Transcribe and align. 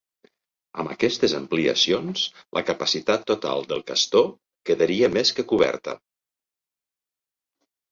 Amb 0.83 0.93
aquestes 0.93 1.35
ampliacions, 1.39 2.23
la 2.59 2.63
capacitat 2.71 3.27
total 3.33 3.69
del 3.73 3.85
Castor 3.93 4.27
quedaria 4.73 5.13
més 5.19 5.35
que 5.41 5.49
coberta. 5.55 5.97